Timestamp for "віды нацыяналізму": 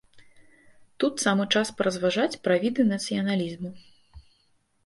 2.65-3.69